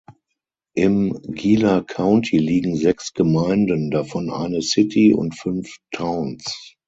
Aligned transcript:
Im 0.73 1.19
Gila 1.27 1.81
County 1.83 2.39
liegen 2.39 2.75
sechs 2.75 3.13
Gemeinden, 3.13 3.91
davon 3.91 4.31
eine 4.31 4.63
"City" 4.63 5.13
und 5.13 5.35
fünf 5.37 5.77
"Towns". 5.91 6.73